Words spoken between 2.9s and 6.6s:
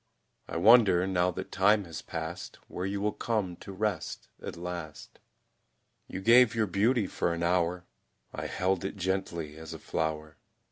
will come to rest at last. You gave